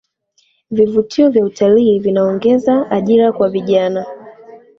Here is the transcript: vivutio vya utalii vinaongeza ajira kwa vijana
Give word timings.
vivutio 0.71 1.29
vya 1.29 1.45
utalii 1.45 1.99
vinaongeza 1.99 2.91
ajira 2.91 3.31
kwa 3.31 3.49
vijana 3.49 4.05